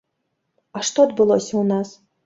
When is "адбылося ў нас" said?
1.09-1.87